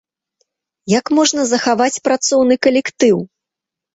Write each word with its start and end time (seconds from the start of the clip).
Як 0.99 1.05
можна 1.17 1.43
захаваць 1.51 2.01
працоўны 2.09 2.55
калектыў? 2.69 3.17